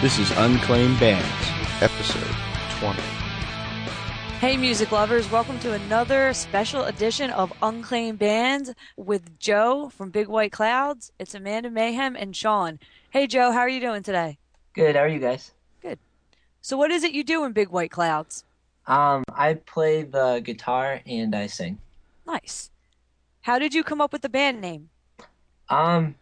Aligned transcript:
This 0.00 0.20
is 0.20 0.30
Unclaimed 0.36 1.00
Bands, 1.00 1.26
episode 1.82 2.32
20. 2.78 3.00
Hey, 4.38 4.56
music 4.56 4.92
lovers, 4.92 5.28
welcome 5.28 5.58
to 5.58 5.72
another 5.72 6.32
special 6.34 6.84
edition 6.84 7.30
of 7.30 7.52
Unclaimed 7.62 8.20
Bands 8.20 8.72
with 8.96 9.36
Joe 9.40 9.88
from 9.88 10.10
Big 10.10 10.28
White 10.28 10.52
Clouds. 10.52 11.10
It's 11.18 11.34
Amanda 11.34 11.68
Mayhem 11.68 12.14
and 12.14 12.36
Sean. 12.36 12.78
Hey, 13.10 13.26
Joe, 13.26 13.50
how 13.50 13.58
are 13.58 13.68
you 13.68 13.80
doing 13.80 14.04
today? 14.04 14.38
Good. 14.72 14.94
How 14.94 15.02
are 15.02 15.08
you 15.08 15.18
guys? 15.18 15.50
Good. 15.82 15.98
So, 16.60 16.76
what 16.76 16.92
is 16.92 17.02
it 17.02 17.10
you 17.10 17.24
do 17.24 17.42
in 17.42 17.50
Big 17.50 17.70
White 17.70 17.90
Clouds? 17.90 18.44
Um, 18.86 19.24
I 19.34 19.54
play 19.54 20.04
the 20.04 20.40
guitar 20.44 21.00
and 21.06 21.34
I 21.34 21.48
sing. 21.48 21.76
Nice. 22.24 22.70
How 23.40 23.58
did 23.58 23.74
you 23.74 23.82
come 23.82 24.00
up 24.00 24.12
with 24.12 24.22
the 24.22 24.28
band 24.28 24.60
name? 24.60 24.90
Um, 25.68 26.14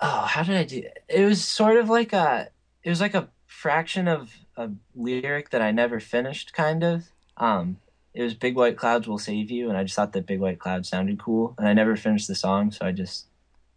oh, 0.00 0.20
how 0.22 0.42
did 0.42 0.56
I 0.56 0.64
do? 0.64 0.78
It 0.78 1.04
It 1.08 1.24
was 1.26 1.44
sort 1.44 1.76
of 1.76 1.88
like 1.88 2.12
a, 2.12 2.48
it 2.82 2.90
was 2.90 3.00
like 3.00 3.14
a 3.14 3.28
fraction 3.46 4.08
of 4.08 4.34
a 4.56 4.70
lyric 4.94 5.50
that 5.50 5.62
I 5.62 5.70
never 5.70 6.00
finished, 6.00 6.52
kind 6.52 6.82
of. 6.84 7.04
Um, 7.36 7.78
it 8.14 8.22
was 8.22 8.34
"Big 8.34 8.56
White 8.56 8.76
Clouds 8.76 9.06
Will 9.06 9.18
Save 9.18 9.50
You," 9.50 9.68
and 9.68 9.76
I 9.78 9.84
just 9.84 9.96
thought 9.96 10.12
that 10.12 10.26
"Big 10.26 10.40
White 10.40 10.58
Clouds" 10.58 10.88
sounded 10.88 11.18
cool, 11.18 11.54
and 11.58 11.66
I 11.68 11.72
never 11.72 11.96
finished 11.96 12.28
the 12.28 12.34
song, 12.34 12.70
so 12.70 12.84
I 12.86 12.92
just 12.92 13.26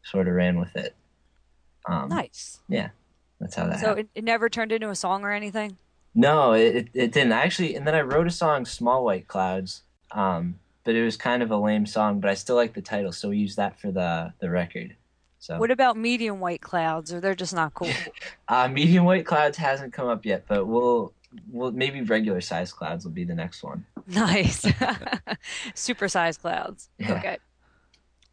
sort 0.03 0.27
of 0.27 0.33
ran 0.33 0.59
with 0.59 0.75
it. 0.75 0.95
Um, 1.85 2.09
Nice. 2.09 2.59
Yeah, 2.67 2.89
that's 3.39 3.55
how 3.55 3.67
that 3.67 3.79
So, 3.79 3.87
happened. 3.89 4.09
it, 4.15 4.19
it 4.19 4.23
never 4.23 4.49
turned 4.49 4.71
into 4.71 4.89
a 4.89 4.95
song 4.95 5.23
or 5.23 5.31
anything? 5.31 5.77
No, 6.15 6.53
it, 6.53 6.75
it 6.75 6.87
it 6.93 7.11
didn't 7.11 7.33
actually. 7.33 7.75
And 7.75 7.85
then 7.87 7.95
I 7.95 8.01
wrote 8.01 8.27
a 8.27 8.31
song, 8.31 8.65
"Small 8.65 9.03
White 9.05 9.27
Clouds," 9.27 9.83
um, 10.11 10.59
but 10.83 10.95
it 10.95 11.03
was 11.03 11.17
kind 11.17 11.41
of 11.43 11.51
a 11.51 11.57
lame 11.57 11.85
song. 11.85 12.19
But 12.19 12.29
I 12.29 12.33
still 12.35 12.55
like 12.55 12.73
the 12.73 12.81
title, 12.81 13.11
so 13.11 13.29
we 13.29 13.37
used 13.37 13.57
that 13.57 13.79
for 13.79 13.91
the 13.91 14.33
the 14.39 14.49
record. 14.49 14.95
So 15.43 15.57
What 15.57 15.71
about 15.71 15.97
medium 15.97 16.39
white 16.39 16.61
clouds, 16.61 17.11
or 17.11 17.19
they're 17.19 17.35
just 17.35 17.53
not 17.53 17.73
cool? 17.73 17.89
uh, 18.47 18.69
medium 18.69 19.03
white 19.03 19.25
clouds 19.25 19.57
hasn't 19.57 19.91
come 19.91 20.07
up 20.07 20.25
yet, 20.25 20.45
but 20.47 20.67
we'll 20.67 21.13
we'll 21.51 21.73
maybe 21.73 22.01
regular 22.01 22.39
size 22.39 22.71
clouds 22.71 23.03
will 23.03 23.11
be 23.11 23.25
the 23.25 23.35
next 23.35 23.61
one. 23.61 23.85
nice. 24.07 24.61
Supersized 25.75 26.39
clouds. 26.39 26.87
Yeah. 26.97 27.15
Okay. 27.15 27.37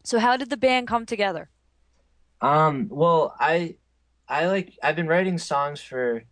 So, 0.05 0.19
how 0.19 0.37
did 0.37 0.49
the 0.49 0.55
band 0.55 0.87
come 0.87 1.05
together? 1.05 1.49
Um, 2.39 2.87
well, 2.89 3.35
I 3.37 3.75
I 4.29 4.47
like 4.47 4.79
I've 4.81 4.95
been 4.95 5.07
writing 5.07 5.37
songs 5.37 5.81
for 5.81 6.23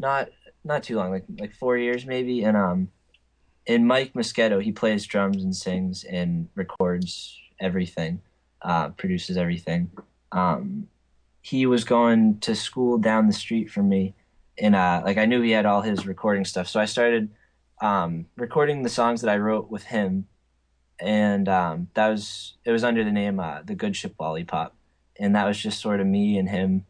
not 0.00 0.30
not 0.64 0.82
too 0.82 0.96
long, 0.96 1.12
like 1.12 1.26
like 1.38 1.54
four 1.54 1.78
years 1.78 2.06
maybe, 2.06 2.42
and 2.42 2.56
um, 2.56 2.88
and 3.68 3.86
Mike 3.86 4.14
Moschetto 4.14 4.60
he 4.60 4.72
plays 4.72 5.06
drums 5.06 5.44
and 5.44 5.54
sings 5.54 6.02
and 6.02 6.48
records 6.56 7.38
everything, 7.60 8.20
uh, 8.62 8.88
produces 8.88 9.36
everything. 9.36 9.92
Um, 10.34 10.88
he 11.40 11.64
was 11.64 11.84
going 11.84 12.40
to 12.40 12.54
school 12.54 12.98
down 12.98 13.26
the 13.26 13.32
street 13.32 13.70
from 13.70 13.88
me, 13.88 14.14
and 14.58 14.74
uh, 14.74 15.02
like 15.04 15.16
I 15.16 15.24
knew 15.24 15.40
he 15.40 15.52
had 15.52 15.64
all 15.64 15.80
his 15.80 16.06
recording 16.06 16.44
stuff, 16.44 16.68
so 16.68 16.80
I 16.80 16.84
started 16.84 17.30
um 17.80 18.26
recording 18.36 18.82
the 18.82 18.88
songs 18.88 19.20
that 19.22 19.30
I 19.30 19.36
wrote 19.38 19.70
with 19.70 19.84
him, 19.84 20.26
and 21.00 21.48
um, 21.48 21.88
that 21.94 22.08
was 22.08 22.54
it 22.64 22.72
was 22.72 22.84
under 22.84 23.04
the 23.04 23.12
name 23.12 23.40
uh, 23.40 23.62
the 23.62 23.74
Good 23.74 23.96
Ship 23.96 24.14
Lollipop. 24.18 24.74
And 25.16 25.36
that 25.36 25.46
was 25.46 25.58
just 25.58 25.80
sort 25.80 26.00
of 26.00 26.06
me 26.06 26.38
and 26.38 26.48
him. 26.48 26.86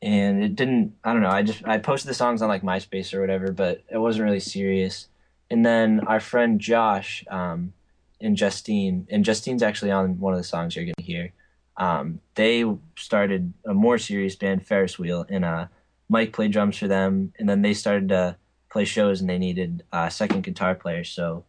And 0.00 0.42
it 0.42 0.54
didn't 0.54 0.94
i 1.02 1.12
don't 1.12 1.22
know 1.22 1.30
i 1.30 1.42
just 1.42 1.66
i 1.66 1.78
posted 1.78 2.10
the 2.10 2.14
songs 2.14 2.42
on 2.42 2.48
like 2.48 2.62
myspace 2.62 3.14
or 3.14 3.22
whatever 3.22 3.52
but 3.52 3.82
it 3.90 3.98
wasn't 3.98 4.24
really 4.24 4.40
serious. 4.40 5.08
And 5.50 5.64
then 5.64 6.00
our 6.06 6.20
friend 6.20 6.60
josh 6.60 7.24
um, 7.28 7.72
and 8.20 8.36
justine 8.36 9.06
and 9.10 9.24
justine's 9.24 9.62
actually 9.62 9.90
on 9.90 10.20
one 10.20 10.34
of 10.34 10.38
the 10.38 10.44
songs 10.44 10.76
you're 10.76 10.86
to 10.86 11.02
hear 11.02 11.32
um, 11.76 12.20
they 12.34 12.64
started 12.96 13.52
a 13.66 13.74
more 13.74 13.98
serious 13.98 14.36
band 14.36 14.66
ferris 14.66 14.98
wheel 14.98 15.26
and 15.28 15.44
uh, 15.44 15.66
mike 16.08 16.32
played 16.32 16.52
drums 16.52 16.78
for 16.78 16.88
them 16.88 17.32
and 17.38 17.48
then 17.48 17.62
they 17.62 17.74
started 17.74 18.08
to 18.08 18.36
play 18.70 18.84
shows 18.84 19.20
and 19.20 19.30
they 19.30 19.38
needed 19.38 19.82
a 19.92 20.10
second 20.10 20.42
guitar 20.42 20.74
player 20.74 21.04
so 21.04 21.44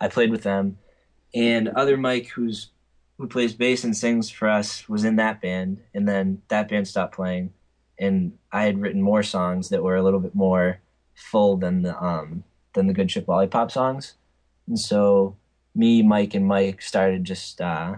i 0.00 0.08
played 0.08 0.30
with 0.30 0.42
them. 0.42 0.78
And 1.34 1.68
other 1.68 1.96
mike 1.96 2.28
who's 2.28 2.70
who 3.18 3.26
plays 3.26 3.52
bass 3.52 3.84
and 3.84 3.96
sings 3.96 4.30
for 4.30 4.48
us 4.48 4.88
was 4.88 5.04
in 5.04 5.16
that 5.16 5.40
band 5.42 5.80
and 5.92 6.08
then 6.08 6.40
that 6.48 6.68
band 6.68 6.86
stopped 6.86 7.14
playing 7.14 7.52
and 7.98 8.38
I 8.52 8.62
had 8.62 8.80
written 8.80 9.02
more 9.02 9.22
songs 9.22 9.68
that 9.70 9.82
were 9.82 9.96
a 9.96 10.02
little 10.02 10.20
bit 10.20 10.34
more 10.34 10.80
full 11.14 11.56
than 11.56 11.82
the 11.82 12.00
um 12.02 12.44
than 12.74 12.86
the 12.86 12.92
good 12.92 13.10
ship 13.10 13.26
lollipop 13.26 13.70
songs. 13.70 14.14
And 14.66 14.78
so 14.78 15.36
me 15.74 16.02
Mike 16.02 16.34
and 16.34 16.46
Mike 16.46 16.80
started 16.80 17.24
just 17.24 17.60
uh 17.60 17.96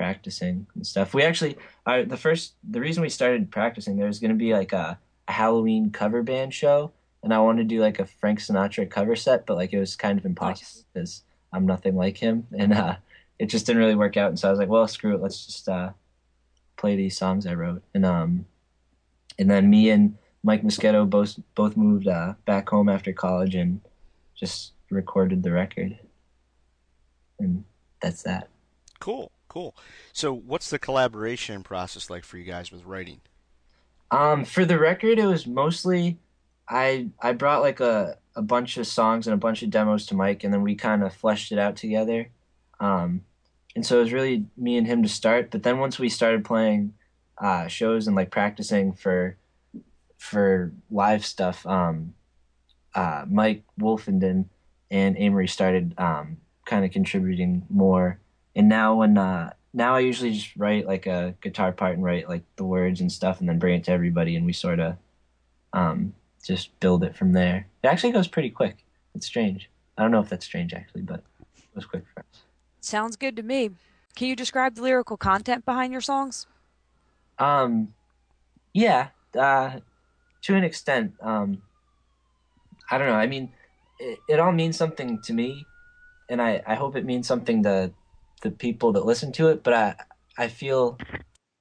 practicing 0.00 0.66
and 0.74 0.86
stuff. 0.86 1.12
We 1.12 1.22
actually 1.22 1.56
our, 1.84 2.04
the 2.04 2.16
first 2.16 2.54
the 2.68 2.80
reason 2.80 3.02
we 3.02 3.10
started 3.10 3.50
practicing 3.50 3.96
there 3.96 4.06
was 4.06 4.18
going 4.18 4.30
to 4.30 4.44
be 4.46 4.54
like 4.54 4.72
a, 4.72 4.98
a 5.28 5.32
Halloween 5.32 5.90
cover 5.90 6.22
band 6.22 6.54
show 6.54 6.92
and 7.22 7.34
I 7.34 7.38
wanted 7.40 7.68
to 7.68 7.74
do 7.74 7.82
like 7.82 7.98
a 7.98 8.06
Frank 8.06 8.38
Sinatra 8.38 8.88
cover 8.88 9.14
set 9.14 9.44
but 9.46 9.56
like 9.56 9.74
it 9.74 9.78
was 9.78 9.96
kind 9.96 10.18
of 10.18 10.24
impossible 10.24 10.66
Nice. 10.66 10.84
because 10.92 11.22
I'm 11.52 11.66
nothing 11.66 11.96
like 11.96 12.16
him 12.16 12.46
and 12.56 12.72
uh 12.72 12.96
it 13.38 13.46
just 13.46 13.66
didn't 13.66 13.82
really 13.82 13.94
work 13.94 14.16
out 14.16 14.28
and 14.28 14.38
so 14.38 14.48
i 14.48 14.50
was 14.50 14.58
like 14.60 14.68
well 14.68 14.86
screw 14.86 15.14
it 15.14 15.22
let's 15.22 15.46
just 15.46 15.66
uh 15.66 15.90
play 16.76 16.94
these 16.94 17.16
songs 17.16 17.46
i 17.46 17.54
wrote 17.54 17.82
and 17.94 18.04
um 18.04 18.44
and 19.38 19.50
then 19.50 19.70
me 19.70 19.88
and 19.88 20.16
mike 20.42 20.62
moschetto 20.62 21.08
both 21.08 21.40
both 21.54 21.74
moved 21.74 22.06
uh 22.06 22.34
back 22.44 22.68
home 22.68 22.88
after 22.88 23.12
college 23.14 23.54
and 23.54 23.80
just 24.34 24.72
recorded 24.90 25.42
the 25.42 25.52
record. 25.52 25.98
And 27.38 27.64
that's 28.02 28.22
that. 28.24 28.48
Cool, 28.98 29.30
cool. 29.50 29.76
So, 30.14 30.32
what's 30.32 30.70
the 30.70 30.78
collaboration 30.78 31.62
process 31.62 32.08
like 32.08 32.24
for 32.24 32.38
you 32.38 32.44
guys 32.44 32.72
with 32.72 32.84
writing? 32.86 33.20
Um, 34.10 34.44
for 34.44 34.64
the 34.64 34.78
record, 34.78 35.18
it 35.18 35.26
was 35.26 35.46
mostly 35.46 36.18
I 36.68 37.08
I 37.20 37.32
brought 37.32 37.60
like 37.60 37.80
a 37.80 38.16
a 38.36 38.42
bunch 38.42 38.76
of 38.76 38.86
songs 38.86 39.26
and 39.26 39.34
a 39.34 39.38
bunch 39.38 39.62
of 39.62 39.70
demos 39.70 40.06
to 40.06 40.14
Mike, 40.14 40.44
and 40.44 40.54
then 40.54 40.62
we 40.62 40.74
kind 40.76 41.02
of 41.02 41.12
fleshed 41.12 41.52
it 41.52 41.58
out 41.58 41.76
together. 41.76 42.30
Um, 42.78 43.22
and 43.74 43.84
so 43.84 43.98
it 43.98 44.02
was 44.02 44.12
really 44.12 44.46
me 44.56 44.78
and 44.78 44.86
him 44.86 45.02
to 45.02 45.08
start. 45.08 45.50
But 45.50 45.62
then 45.62 45.78
once 45.78 45.98
we 45.98 46.08
started 46.08 46.44
playing 46.44 46.94
uh, 47.38 47.66
shows 47.66 48.06
and 48.06 48.16
like 48.16 48.30
practicing 48.30 48.92
for 48.92 49.36
for 50.16 50.72
live 50.90 51.26
stuff, 51.26 51.66
um, 51.66 52.14
uh, 52.94 53.24
Mike 53.28 53.64
Wolfenden 53.78 54.46
and 54.90 55.18
Amory 55.18 55.48
started 55.48 55.94
um, 55.98 56.36
kind 56.66 56.84
of 56.84 56.92
contributing 56.92 57.64
more. 57.68 58.20
And 58.56 58.68
now 58.68 58.96
when 58.96 59.16
uh, 59.16 59.52
now 59.72 59.94
I 59.94 60.00
usually 60.00 60.32
just 60.32 60.56
write 60.56 60.86
like 60.86 61.06
a 61.06 61.34
guitar 61.40 61.72
part 61.72 61.94
and 61.94 62.04
write 62.04 62.28
like 62.28 62.42
the 62.56 62.64
words 62.64 63.00
and 63.00 63.10
stuff, 63.10 63.40
and 63.40 63.48
then 63.48 63.58
bring 63.58 63.74
it 63.74 63.84
to 63.84 63.92
everybody, 63.92 64.36
and 64.36 64.44
we 64.44 64.52
sort 64.52 64.80
of 64.80 64.96
um, 65.72 66.14
just 66.44 66.78
build 66.80 67.04
it 67.04 67.16
from 67.16 67.32
there. 67.32 67.66
It 67.82 67.88
actually 67.88 68.12
goes 68.12 68.28
pretty 68.28 68.50
quick. 68.50 68.84
It's 69.14 69.26
strange. 69.26 69.70
I 69.96 70.02
don't 70.02 70.10
know 70.10 70.20
if 70.20 70.28
that's 70.28 70.46
strange 70.46 70.72
actually, 70.72 71.02
but 71.02 71.22
it 71.56 71.64
was 71.74 71.86
quick 71.86 72.04
for 72.12 72.20
us. 72.20 72.42
Sounds 72.80 73.16
good 73.16 73.36
to 73.36 73.42
me. 73.42 73.70
Can 74.16 74.26
you 74.28 74.34
describe 74.34 74.74
the 74.74 74.82
lyrical 74.82 75.16
content 75.16 75.64
behind 75.64 75.92
your 75.92 76.00
songs? 76.00 76.46
Um, 77.38 77.94
yeah, 78.72 79.08
uh, 79.38 79.80
to 80.42 80.54
an 80.54 80.64
extent. 80.64 81.14
Um, 81.20 81.62
I 82.90 82.98
don't 82.98 83.06
know. 83.06 83.14
I 83.14 83.26
mean, 83.26 83.52
it, 83.98 84.18
it 84.28 84.40
all 84.40 84.52
means 84.52 84.76
something 84.76 85.20
to 85.22 85.32
me, 85.32 85.66
and 86.28 86.42
I, 86.42 86.62
I 86.66 86.74
hope 86.74 86.96
it 86.96 87.04
means 87.04 87.28
something 87.28 87.62
to 87.62 87.92
the 88.40 88.50
people 88.50 88.92
that 88.92 89.06
listen 89.06 89.32
to 89.32 89.48
it. 89.48 89.62
But 89.62 89.74
I 89.74 89.94
I 90.38 90.48
feel 90.48 90.98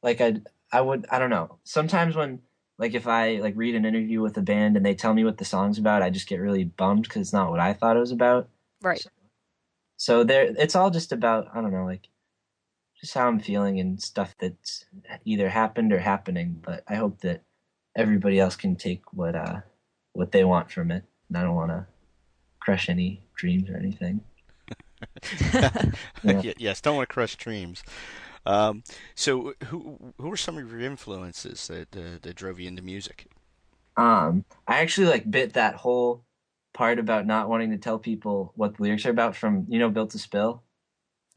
like 0.03 0.21
I 0.21 0.41
I 0.71 0.81
would 0.81 1.05
I 1.11 1.19
don't 1.19 1.29
know. 1.29 1.57
Sometimes 1.63 2.15
when 2.15 2.41
like 2.77 2.93
if 2.93 3.07
I 3.07 3.35
like 3.37 3.53
read 3.57 3.75
an 3.75 3.85
interview 3.85 4.21
with 4.21 4.37
a 4.37 4.41
band 4.41 4.77
and 4.77 4.85
they 4.85 4.95
tell 4.95 5.13
me 5.13 5.25
what 5.25 5.37
the 5.37 5.45
song's 5.45 5.77
about, 5.77 6.01
I 6.01 6.09
just 6.09 6.27
get 6.27 6.39
really 6.39 6.63
bummed 6.63 7.03
because 7.03 7.21
it's 7.21 7.33
not 7.33 7.51
what 7.51 7.59
I 7.59 7.73
thought 7.73 7.97
it 7.97 8.01
was 8.01 8.11
about. 8.11 8.49
Right. 8.81 9.05
So 9.97 10.23
there, 10.23 10.53
it's 10.57 10.75
all 10.75 10.89
just 10.89 11.11
about 11.11 11.47
I 11.53 11.61
don't 11.61 11.73
know, 11.73 11.85
like 11.85 12.07
just 12.99 13.13
how 13.13 13.27
I'm 13.27 13.39
feeling 13.39 13.79
and 13.79 14.01
stuff 14.01 14.35
that's 14.39 14.85
either 15.25 15.49
happened 15.49 15.91
or 15.91 15.99
happening. 15.99 16.61
But 16.65 16.83
I 16.87 16.95
hope 16.95 17.19
that 17.21 17.43
everybody 17.95 18.39
else 18.39 18.55
can 18.55 18.75
take 18.75 19.01
what 19.11 19.35
uh 19.35 19.59
what 20.13 20.31
they 20.31 20.45
want 20.45 20.71
from 20.71 20.91
it. 20.91 21.03
And 21.27 21.37
I 21.37 21.43
don't 21.43 21.55
want 21.55 21.71
to 21.71 21.85
crush 22.61 22.89
any 22.89 23.21
dreams 23.35 23.69
or 23.69 23.75
anything. 23.75 24.21
Yeah. 26.23 26.43
Yes, 26.57 26.81
don't 26.81 26.95
want 26.97 27.09
to 27.09 27.13
crush 27.13 27.35
dreams. 27.35 27.83
Um, 28.45 28.83
so, 29.15 29.53
who 29.65 30.13
who 30.17 30.29
were 30.29 30.37
some 30.37 30.57
of 30.57 30.71
your 30.71 30.81
influences 30.81 31.67
that 31.67 31.95
uh, 31.95 32.17
that 32.21 32.35
drove 32.35 32.59
you 32.59 32.67
into 32.67 32.81
music? 32.81 33.27
Um, 33.97 34.45
I 34.67 34.79
actually 34.79 35.07
like 35.07 35.29
bit 35.29 35.53
that 35.53 35.75
whole 35.75 36.23
part 36.73 36.99
about 36.99 37.25
not 37.25 37.49
wanting 37.49 37.71
to 37.71 37.77
tell 37.77 37.99
people 37.99 38.53
what 38.55 38.77
the 38.77 38.83
lyrics 38.83 39.05
are 39.05 39.11
about 39.11 39.35
from 39.35 39.65
you 39.67 39.79
know 39.79 39.89
Built 39.89 40.11
to 40.11 40.19
Spill. 40.19 40.63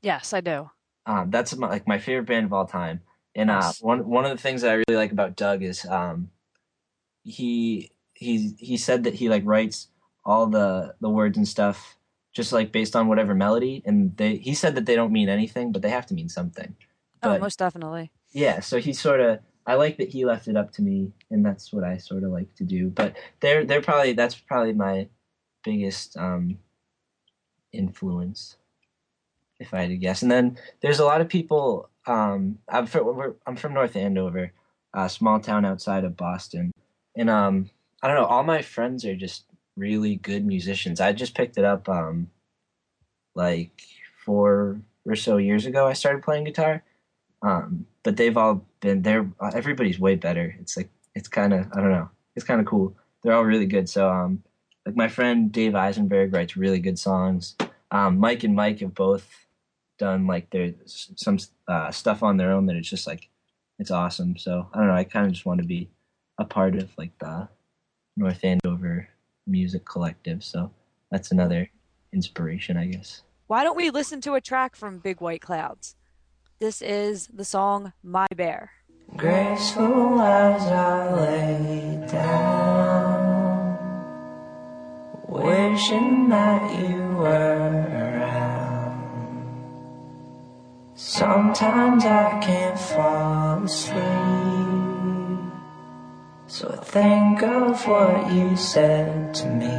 Yes, 0.00 0.32
I 0.32 0.40
do. 0.40 0.70
Um, 1.06 1.30
that's 1.30 1.56
my, 1.56 1.68
like 1.68 1.88
my 1.88 1.98
favorite 1.98 2.26
band 2.26 2.46
of 2.46 2.52
all 2.52 2.66
time. 2.66 3.00
And 3.34 3.50
uh, 3.50 3.54
Nice. 3.60 3.82
one 3.82 4.08
one 4.08 4.24
of 4.24 4.30
the 4.30 4.42
things 4.42 4.62
that 4.62 4.70
I 4.70 4.74
really 4.74 4.96
like 4.96 5.12
about 5.12 5.36
Doug 5.36 5.62
is 5.62 5.84
um, 5.86 6.30
he 7.24 7.90
he 8.14 8.54
he 8.58 8.76
said 8.76 9.04
that 9.04 9.14
he 9.14 9.28
like 9.28 9.42
writes 9.44 9.88
all 10.24 10.46
the 10.46 10.94
the 11.00 11.10
words 11.10 11.36
and 11.36 11.48
stuff 11.48 11.96
just 12.32 12.52
like 12.52 12.72
based 12.72 12.96
on 12.96 13.08
whatever 13.08 13.34
melody, 13.34 13.82
and 13.84 14.16
they 14.16 14.36
he 14.36 14.54
said 14.54 14.74
that 14.74 14.86
they 14.86 14.96
don't 14.96 15.12
mean 15.12 15.28
anything, 15.28 15.72
but 15.72 15.82
they 15.82 15.90
have 15.90 16.06
to 16.06 16.14
mean 16.14 16.28
something. 16.28 16.74
Oh, 17.22 17.38
most 17.38 17.58
definitely. 17.58 18.10
yeah, 18.32 18.60
so 18.60 18.78
he 18.78 18.92
sort 18.92 19.20
of 19.20 19.38
I 19.66 19.74
like 19.74 19.96
that 19.98 20.08
he 20.08 20.24
left 20.24 20.48
it 20.48 20.56
up 20.56 20.72
to 20.72 20.82
me, 20.82 21.12
and 21.30 21.44
that's 21.44 21.72
what 21.72 21.84
I 21.84 21.96
sort 21.98 22.24
of 22.24 22.30
like 22.30 22.52
to 22.56 22.64
do. 22.64 22.90
But 22.90 23.16
they're 23.40 23.64
they're 23.64 23.82
probably 23.82 24.12
that's 24.12 24.34
probably 24.34 24.72
my 24.72 25.08
biggest 25.62 26.16
um, 26.16 26.58
influence, 27.72 28.56
if 29.60 29.72
I 29.72 29.82
had 29.82 29.90
to 29.90 29.96
guess. 29.96 30.22
And 30.22 30.30
then 30.30 30.58
there's 30.80 30.98
a 30.98 31.04
lot 31.04 31.20
of 31.20 31.28
people. 31.28 31.88
Um, 32.06 32.58
I'm 32.68 32.86
from 32.86 33.36
I'm 33.46 33.56
from 33.56 33.74
North 33.74 33.94
Andover, 33.94 34.52
a 34.94 35.08
small 35.08 35.38
town 35.38 35.64
outside 35.64 36.04
of 36.04 36.16
Boston, 36.16 36.72
and 37.16 37.30
um, 37.30 37.70
I 38.02 38.08
don't 38.08 38.16
know. 38.16 38.26
All 38.26 38.42
my 38.42 38.62
friends 38.62 39.04
are 39.04 39.14
just 39.14 39.44
really 39.76 40.16
good 40.16 40.44
musicians. 40.44 41.00
I 41.00 41.12
just 41.12 41.34
picked 41.34 41.58
it 41.58 41.64
up 41.64 41.88
um, 41.88 42.30
like 43.34 43.82
four 44.24 44.80
or 45.06 45.16
so 45.16 45.36
years 45.36 45.66
ago. 45.66 45.86
I 45.86 45.92
started 45.94 46.22
playing 46.22 46.44
guitar, 46.44 46.82
um, 47.42 47.86
but 48.02 48.16
they've 48.16 48.36
all 48.36 48.66
been 48.80 49.02
there. 49.02 49.28
Everybody's 49.54 49.98
way 49.98 50.16
better. 50.16 50.56
It's 50.60 50.76
like 50.76 50.90
it's 51.14 51.28
kind 51.28 51.52
of 51.52 51.66
I 51.72 51.80
don't 51.80 51.92
know. 51.92 52.10
It's 52.36 52.44
kind 52.44 52.60
of 52.60 52.66
cool. 52.66 52.96
They're 53.22 53.34
all 53.34 53.44
really 53.44 53.66
good. 53.66 53.88
So 53.88 54.08
um, 54.10 54.42
like 54.86 54.96
my 54.96 55.08
friend 55.08 55.52
Dave 55.52 55.74
Eisenberg 55.74 56.32
writes 56.32 56.56
really 56.56 56.80
good 56.80 56.98
songs. 56.98 57.56
Um, 57.90 58.18
Mike 58.18 58.44
and 58.44 58.54
Mike 58.54 58.80
have 58.80 58.94
both 58.94 59.28
done 59.98 60.26
like 60.26 60.50
there's 60.50 61.10
some 61.16 61.38
uh, 61.68 61.90
stuff 61.90 62.22
on 62.22 62.36
their 62.36 62.50
own 62.50 62.66
that 62.66 62.76
it's 62.76 62.88
just 62.88 63.06
like 63.06 63.28
it's 63.78 63.90
awesome. 63.90 64.36
So 64.36 64.68
I 64.72 64.78
don't 64.78 64.88
know. 64.88 64.94
I 64.94 65.04
kind 65.04 65.26
of 65.26 65.32
just 65.32 65.46
want 65.46 65.60
to 65.60 65.66
be 65.66 65.88
a 66.38 66.44
part 66.44 66.76
of 66.76 66.90
like 66.96 67.16
the 67.18 67.48
North 68.16 68.44
Andover 68.44 68.71
music 69.46 69.84
collective. 69.84 70.42
So 70.44 70.70
that's 71.10 71.30
another 71.30 71.70
inspiration, 72.12 72.76
I 72.76 72.86
guess. 72.86 73.22
Why 73.46 73.64
don't 73.64 73.76
we 73.76 73.90
listen 73.90 74.20
to 74.22 74.34
a 74.34 74.40
track 74.40 74.76
from 74.76 74.98
Big 74.98 75.20
White 75.20 75.42
Clouds? 75.42 75.96
This 76.58 76.80
is 76.80 77.26
the 77.26 77.44
song 77.44 77.92
My 78.02 78.26
Bear. 78.34 78.70
Graceful 79.16 80.20
as 80.22 80.62
I 80.62 81.12
lay 81.14 82.06
down, 82.10 83.76
wishing 85.28 86.28
that 86.30 86.80
you 86.80 87.16
were 87.16 87.84
around. 87.94 88.22
Sometimes 90.94 92.04
I 92.06 92.40
can't 92.42 92.78
fall 92.78 93.64
asleep, 93.64 93.98
so 96.52 96.68
I 96.68 96.84
think 96.84 97.42
of 97.42 97.88
what 97.88 98.30
you 98.30 98.54
said 98.58 99.32
to 99.36 99.46
me. 99.46 99.72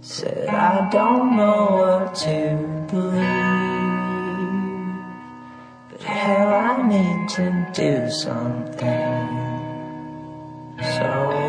Said 0.00 0.46
I 0.46 0.88
don't 0.90 1.36
know 1.36 1.66
what 1.80 2.14
to 2.22 2.86
believe. 2.88 3.24
But 5.90 6.02
hell, 6.02 6.54
I 6.54 6.86
need 6.86 7.28
to 7.30 7.66
do 7.74 8.08
something. 8.08 9.26
So 10.78 11.43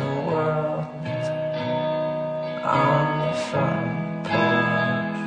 the 0.00 0.20
world, 0.30 0.86
on 2.64 3.06
the 3.20 3.32
front 3.48 4.26
porch 4.28 5.20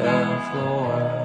of 0.00 0.40
the 0.54 0.64
world. 0.64 1.24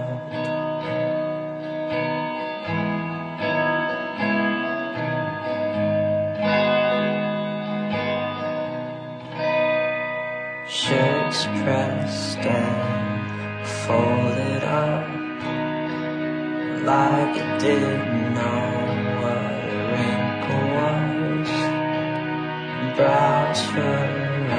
shirts 10.68 11.45
pressed 11.45 12.38
and 12.39 13.68
folded 13.68 14.63
up 14.63 15.07
like 16.85 17.35
it 17.38 17.59
didn't 17.59 18.08
Brows 23.00 23.62
furrowed 23.68 24.50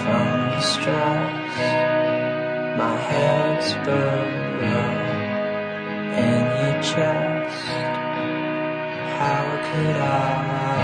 from 0.00 0.28
the 0.48 0.60
stress. 0.62 1.56
My 2.78 2.96
head's 2.96 3.74
burrowed 3.84 5.04
in 6.24 6.44
your 6.62 6.82
chest. 6.82 7.66
How 9.18 9.44
could 9.66 9.96
I? 9.96 10.75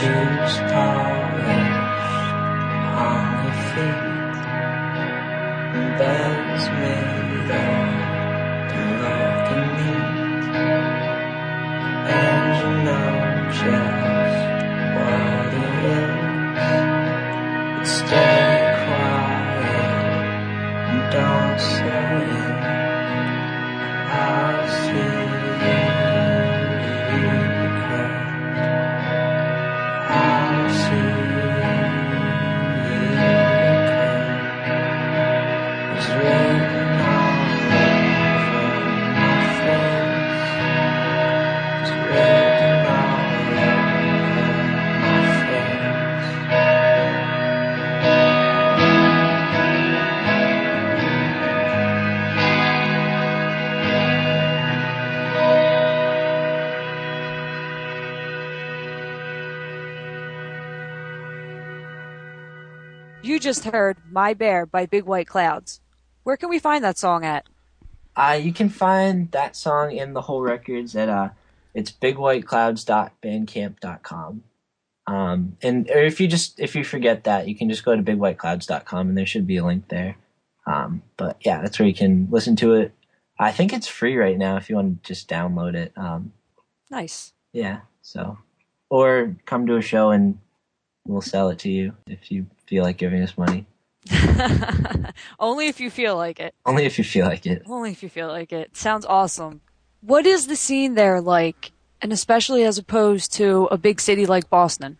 Shoes 0.00 0.58
polished 0.70 1.27
just 63.48 63.64
heard 63.64 63.96
My 64.10 64.34
Bear 64.34 64.66
by 64.66 64.84
Big 64.84 65.04
White 65.04 65.26
Clouds. 65.26 65.80
Where 66.22 66.36
can 66.36 66.50
we 66.50 66.58
find 66.58 66.84
that 66.84 66.98
song 66.98 67.24
at? 67.24 67.46
Uh, 68.14 68.38
you 68.38 68.52
can 68.52 68.68
find 68.68 69.30
that 69.30 69.56
song 69.56 69.98
and 69.98 70.14
the 70.14 70.20
whole 70.20 70.42
records 70.42 70.94
at 70.94 71.08
uh, 71.08 71.30
it's 71.72 71.90
bigwhiteclouds.bandcamp.com. 71.90 74.42
Um, 75.06 75.56
and 75.62 75.88
or 75.88 76.04
if 76.04 76.20
you 76.20 76.28
just 76.28 76.60
if 76.60 76.76
you 76.76 76.84
forget 76.84 77.24
that, 77.24 77.48
you 77.48 77.54
can 77.54 77.70
just 77.70 77.86
go 77.86 77.96
to 77.96 78.02
bigwhiteclouds.com 78.02 79.08
and 79.08 79.16
there 79.16 79.24
should 79.24 79.46
be 79.46 79.56
a 79.56 79.64
link 79.64 79.88
there. 79.88 80.18
Um, 80.66 81.00
but 81.16 81.38
yeah, 81.40 81.62
that's 81.62 81.78
where 81.78 81.88
you 81.88 81.94
can 81.94 82.28
listen 82.30 82.54
to 82.56 82.74
it. 82.74 82.92
I 83.38 83.50
think 83.50 83.72
it's 83.72 83.88
free 83.88 84.18
right 84.18 84.36
now 84.36 84.58
if 84.58 84.68
you 84.68 84.76
want 84.76 85.02
to 85.02 85.08
just 85.08 85.26
download 85.26 85.74
it. 85.74 85.92
Um, 85.96 86.34
Nice. 86.90 87.32
yeah, 87.54 87.80
so 88.02 88.36
or 88.90 89.36
come 89.46 89.66
to 89.68 89.76
a 89.76 89.80
show 89.80 90.10
and 90.10 90.38
we'll 91.08 91.22
sell 91.22 91.48
it 91.48 91.58
to 91.60 91.70
you 91.70 91.94
if 92.06 92.30
you 92.30 92.46
feel 92.66 92.84
like 92.84 92.98
giving 92.98 93.22
us 93.22 93.36
money. 93.36 93.66
Only 95.40 95.66
if 95.66 95.80
you 95.80 95.90
feel 95.90 96.16
like 96.16 96.38
it. 96.38 96.54
Only 96.64 96.86
if 96.86 96.98
you 96.98 97.04
feel 97.04 97.26
like 97.26 97.46
it. 97.46 97.62
Only 97.66 97.90
if 97.90 98.02
you 98.02 98.08
feel 98.08 98.28
like 98.28 98.52
it. 98.52 98.76
Sounds 98.76 99.04
awesome. 99.06 99.60
What 100.00 100.26
is 100.26 100.46
the 100.46 100.56
scene 100.56 100.94
there 100.94 101.20
like? 101.20 101.72
And 102.00 102.12
especially 102.12 102.62
as 102.62 102.78
opposed 102.78 103.32
to 103.34 103.64
a 103.70 103.78
big 103.78 104.00
city 104.00 104.26
like 104.26 104.48
Boston. 104.48 104.98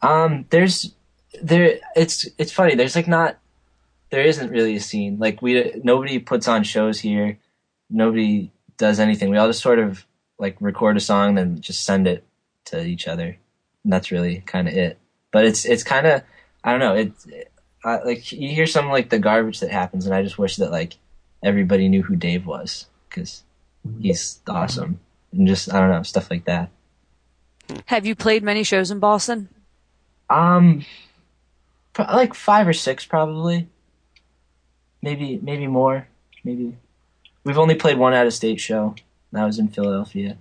Um, 0.00 0.46
there's 0.50 0.94
there. 1.42 1.80
It's 1.96 2.28
it's 2.38 2.52
funny. 2.52 2.76
There's 2.76 2.94
like 2.94 3.08
not. 3.08 3.38
There 4.10 4.22
isn't 4.22 4.50
really 4.50 4.76
a 4.76 4.80
scene. 4.80 5.18
Like 5.18 5.42
we 5.42 5.72
nobody 5.82 6.20
puts 6.20 6.46
on 6.46 6.62
shows 6.62 7.00
here. 7.00 7.38
Nobody 7.90 8.52
does 8.76 9.00
anything. 9.00 9.30
We 9.30 9.38
all 9.38 9.48
just 9.48 9.60
sort 9.60 9.80
of 9.80 10.06
like 10.38 10.56
record 10.60 10.96
a 10.96 11.00
song 11.00 11.30
and 11.30 11.38
then 11.38 11.60
just 11.60 11.84
send 11.84 12.06
it 12.06 12.24
to 12.66 12.84
each 12.84 13.08
other. 13.08 13.36
And 13.84 13.92
that's 13.92 14.12
really 14.12 14.42
kind 14.46 14.68
of 14.68 14.74
it. 14.74 14.98
But 15.32 15.44
it's 15.44 15.64
it's 15.64 15.82
kind 15.82 16.06
of 16.06 16.22
I 16.64 16.70
don't 16.72 16.80
know. 16.80 16.94
It's 16.94 17.26
uh, 17.84 17.98
like 18.04 18.32
you 18.32 18.50
hear 18.50 18.66
some 18.66 18.88
like 18.88 19.10
the 19.10 19.18
garbage 19.18 19.60
that 19.60 19.70
happens, 19.70 20.06
and 20.06 20.14
I 20.14 20.22
just 20.22 20.38
wish 20.38 20.56
that 20.56 20.70
like 20.70 20.96
everybody 21.42 21.88
knew 21.88 22.02
who 22.02 22.16
Dave 22.16 22.46
was 22.46 22.86
because 23.08 23.44
he's 24.00 24.40
awesome 24.48 25.00
and 25.32 25.46
just 25.46 25.72
I 25.72 25.80
don't 25.80 25.90
know 25.90 26.02
stuff 26.02 26.30
like 26.30 26.44
that. 26.44 26.70
Have 27.86 28.06
you 28.06 28.14
played 28.14 28.42
many 28.42 28.62
shows 28.62 28.90
in 28.90 28.98
Boston? 28.98 29.48
Um, 30.28 30.84
pro- 31.92 32.06
like 32.06 32.34
five 32.34 32.66
or 32.66 32.72
six 32.72 33.04
probably. 33.04 33.68
Maybe 35.02 35.38
maybe 35.42 35.66
more. 35.66 36.08
Maybe 36.44 36.76
we've 37.44 37.58
only 37.58 37.74
played 37.74 37.98
one 37.98 38.14
out 38.14 38.26
of 38.26 38.34
state 38.34 38.60
show. 38.60 38.94
That 39.32 39.44
was 39.44 39.58
in 39.58 39.68
Philadelphia. 39.68 40.36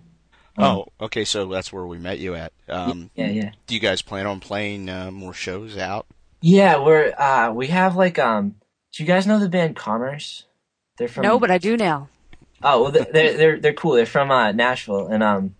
Oh, 0.59 0.87
okay. 0.99 1.25
So 1.25 1.45
that's 1.47 1.71
where 1.71 1.85
we 1.85 1.97
met 1.97 2.19
you 2.19 2.35
at. 2.35 2.51
Um, 2.67 3.09
Yeah, 3.15 3.29
yeah. 3.29 3.51
do 3.65 3.73
you 3.73 3.79
guys 3.79 4.01
plan 4.01 4.27
on 4.27 4.39
playing 4.39 4.89
uh, 4.89 5.09
more 5.11 5.33
shows 5.33 5.77
out? 5.77 6.05
Yeah, 6.41 6.83
we're 6.83 7.13
uh 7.17 7.51
we 7.51 7.67
have 7.67 7.95
like 7.95 8.17
um 8.17 8.55
do 8.93 9.03
you 9.03 9.07
guys 9.07 9.27
know 9.27 9.39
the 9.39 9.49
band 9.49 9.75
Commerce? 9.75 10.45
They're 10.97 11.07
from 11.09 11.23
No, 11.23 11.39
but 11.39 11.51
I 11.51 11.57
do 11.57 11.75
now. 11.75 12.09
Oh, 12.63 12.83
well 12.83 12.91
they're 12.91 13.07
they're 13.11 13.33
they're, 13.37 13.59
they're 13.59 13.73
cool. 13.73 13.93
They're 13.93 14.05
from 14.05 14.31
uh 14.31 14.51
Nashville 14.53 15.07
and 15.07 15.21
um 15.23 15.55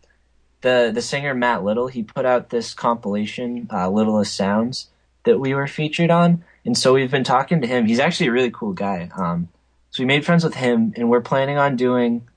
the 0.62 0.92
the 0.94 1.02
singer 1.02 1.34
Matt 1.34 1.64
Little, 1.64 1.88
he 1.88 2.04
put 2.04 2.26
out 2.26 2.50
this 2.50 2.74
compilation 2.74 3.68
uh 3.72 3.90
Littlest 3.90 4.34
Sounds 4.36 4.88
that 5.24 5.40
we 5.40 5.54
were 5.54 5.68
featured 5.68 6.12
on. 6.12 6.44
And 6.66 6.78
so 6.78 6.94
we've 6.94 7.12
been 7.12 7.24
talking 7.26 7.62
to 7.62 7.68
him. 7.68 7.86
He's 7.86 8.00
actually 8.00 8.28
a 8.28 8.32
really 8.32 8.52
cool 8.52 8.74
guy. 8.74 9.10
Um 9.18 9.50
so 9.92 10.02
we 10.04 10.08
made 10.08 10.26
friends 10.26 10.44
with 10.46 10.56
him 10.56 10.94
and 10.96 11.10
we're 11.10 11.20
planning 11.22 11.58
on 11.58 11.76
doing 11.76 12.28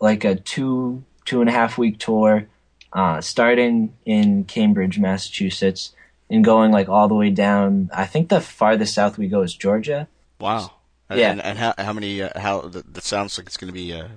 like 0.00 0.22
a 0.24 0.34
two 0.34 1.02
two 1.26 1.40
and 1.40 1.50
a 1.50 1.52
half 1.52 1.76
week 1.76 1.98
tour 1.98 2.46
uh 2.92 3.20
starting 3.20 3.94
in 4.06 4.44
Cambridge, 4.44 4.98
Massachusetts 4.98 5.92
and 6.30 6.44
going 6.44 6.72
like 6.72 6.88
all 6.88 7.08
the 7.08 7.14
way 7.14 7.30
down. 7.30 7.90
I 7.92 8.06
think 8.06 8.28
the 8.28 8.40
farthest 8.40 8.94
south 8.94 9.18
we 9.18 9.28
go 9.28 9.42
is 9.42 9.54
Georgia. 9.54 10.08
Wow. 10.40 10.72
And, 11.08 11.20
Yeah. 11.20 11.32
And, 11.32 11.42
and 11.42 11.58
how 11.58 11.74
how 11.78 11.92
many? 11.92 12.22
Uh, 12.22 12.38
how 12.38 12.62
that, 12.62 12.94
that 12.94 13.04
sounds 13.04 13.38
like 13.38 13.46
it's 13.46 13.56
going 13.56 13.72
to 13.72 13.74
be 13.74 13.92
uh, 13.92 14.08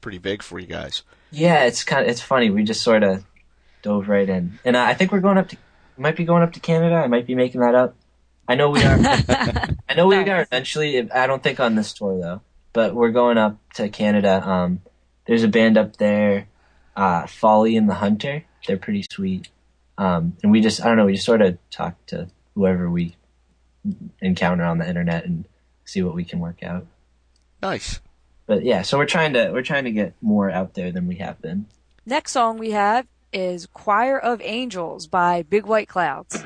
pretty 0.00 0.18
big 0.18 0.42
for 0.42 0.58
you 0.58 0.66
guys. 0.66 1.02
Yeah, 1.30 1.64
it's 1.64 1.84
kind 1.84 2.04
of 2.04 2.10
it's 2.10 2.20
funny. 2.20 2.50
We 2.50 2.64
just 2.64 2.82
sort 2.82 3.02
of 3.02 3.24
dove 3.82 4.08
right 4.08 4.28
in, 4.28 4.58
and 4.64 4.76
I 4.76 4.94
think 4.94 5.12
we're 5.12 5.20
going 5.20 5.38
up 5.38 5.48
to 5.48 5.56
might 5.96 6.16
be 6.16 6.24
going 6.24 6.42
up 6.42 6.52
to 6.52 6.60
Canada. 6.60 6.96
I 6.96 7.06
might 7.06 7.26
be 7.26 7.34
making 7.34 7.60
that 7.60 7.74
up. 7.74 7.94
I 8.46 8.56
know 8.56 8.70
we 8.70 8.82
are. 8.82 8.98
I 9.88 9.94
know 9.96 10.06
we 10.06 10.16
are 10.16 10.42
eventually. 10.42 11.10
I 11.10 11.26
don't 11.26 11.42
think 11.42 11.60
on 11.60 11.74
this 11.74 11.92
tour 11.94 12.20
though, 12.20 12.40
but 12.72 12.94
we're 12.94 13.10
going 13.10 13.38
up 13.38 13.56
to 13.74 13.88
Canada. 13.88 14.46
Um, 14.46 14.82
there's 15.26 15.42
a 15.44 15.48
band 15.48 15.78
up 15.78 15.96
there, 15.96 16.46
uh, 16.96 17.26
Folly 17.26 17.76
and 17.76 17.88
the 17.88 17.94
Hunter. 17.94 18.44
They're 18.66 18.76
pretty 18.76 19.06
sweet. 19.10 19.48
Um, 19.98 20.36
and 20.42 20.50
we 20.50 20.60
just 20.60 20.80
I 20.80 20.88
don't 20.88 20.96
know. 20.96 21.06
We 21.06 21.14
just 21.14 21.26
sort 21.26 21.42
of 21.42 21.58
talk 21.70 21.94
to 22.06 22.28
whoever 22.54 22.90
we 22.90 23.16
encounter 24.20 24.64
on 24.64 24.78
the 24.78 24.88
internet 24.88 25.24
and 25.24 25.46
see 25.84 26.02
what 26.02 26.14
we 26.14 26.24
can 26.24 26.40
work 26.40 26.62
out. 26.62 26.86
Nice. 27.62 28.00
But 28.46 28.64
yeah, 28.64 28.82
so 28.82 28.98
we're 28.98 29.06
trying 29.06 29.32
to 29.34 29.50
we're 29.52 29.62
trying 29.62 29.84
to 29.84 29.92
get 29.92 30.14
more 30.20 30.50
out 30.50 30.74
there 30.74 30.92
than 30.92 31.06
we 31.06 31.16
have 31.16 31.40
been. 31.40 31.66
Next 32.04 32.32
song 32.32 32.58
we 32.58 32.72
have 32.72 33.06
is 33.32 33.66
Choir 33.66 34.18
of 34.18 34.40
Angels 34.42 35.06
by 35.06 35.42
Big 35.42 35.66
White 35.66 35.88
Clouds. 35.88 36.44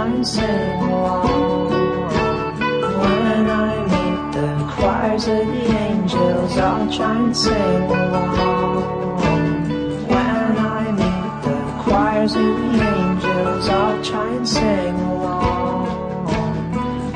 And 0.00 0.26
sing 0.26 0.80
along. 0.82 1.70
When 2.80 3.50
I 3.50 3.82
meet 3.92 4.32
the 4.32 4.48
choirs 4.72 5.28
of 5.28 5.46
the 5.46 5.66
angels, 5.76 6.58
I'll 6.58 6.92
try 6.92 7.16
and 7.18 7.36
sing 7.36 7.82
along. 7.90 9.12
When 10.08 10.56
I 10.58 10.92
meet 10.92 11.42
the 11.44 11.58
choirs 11.82 12.34
of 12.34 12.42
the 12.42 12.72
angels, 12.96 13.68
I'll 13.68 14.02
try 14.04 14.28
and 14.28 14.48
sing 14.48 14.94
along. 15.00 16.26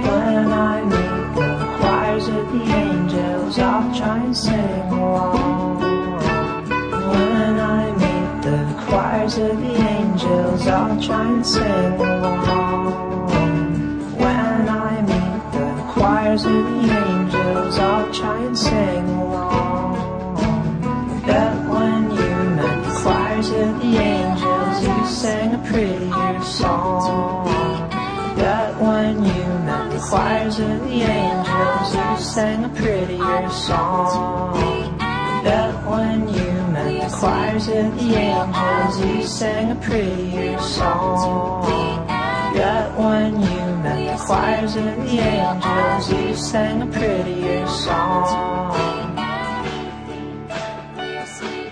When 0.02 0.52
I 0.52 0.82
meet 0.84 1.34
the 1.34 1.50
choirs 1.78 2.28
of 2.28 2.52
the 2.52 2.64
angels, 2.84 3.58
I'll 3.58 3.94
try 3.94 4.18
and 4.18 4.36
sing 4.36 4.92
along. 4.92 5.80
When 7.12 7.58
I 7.58 7.90
meet 8.02 8.42
the 8.42 8.60
choirs 8.86 9.38
of 9.38 9.60
the 9.60 9.74
angels, 9.96 10.66
I'll 10.66 11.00
try 11.00 11.26
and 11.26 11.46
sing 11.46 12.00
along. 12.00 12.65
Choirs 16.36 16.44
of 16.44 16.64
the 16.64 16.92
angels, 16.92 17.78
I'll 17.78 18.12
try 18.12 18.42
and 18.44 18.58
sing 18.58 19.08
along. 19.08 20.76
Bet 21.24 21.68
when 21.68 22.10
you 22.10 22.50
met 22.56 22.84
the 22.84 23.00
choirs 23.00 23.50
of 23.50 23.80
the 23.80 23.96
angels, 23.96 24.86
you 24.86 25.06
sang 25.06 25.54
a 25.54 25.58
prettier 25.58 26.42
song. 26.42 27.46
Bet 28.36 28.80
when 28.80 29.24
you 29.24 29.44
met 29.64 29.90
the 29.90 29.98
choirs 29.98 30.58
of 30.58 30.80
the 30.80 31.02
angels, 31.02 31.94
you 31.94 32.24
sang 32.24 32.64
a 32.64 32.68
prettier 32.68 33.50
song. 33.50 34.98
Bet 35.44 35.74
when 35.86 36.28
you 36.28 36.52
met 36.72 37.10
the 37.10 37.16
choirs 37.16 37.68
of 37.68 37.98
the 37.98 38.14
angels, 38.14 39.04
you 39.04 39.22
sang 39.22 39.70
a 39.70 39.74
prettier 39.76 40.58
song. 40.58 42.06
Bet 42.54 42.98
when 42.98 43.45
choirs 44.26 44.74
of 44.74 44.84
the 44.84 45.20
angels, 45.20 46.12
you 46.12 46.34
sang 46.34 46.82
a 46.82 46.86
prettier 46.86 47.64
song. 47.68 48.76
And 49.16 50.52
We'll 50.96 51.26
see 51.26 51.66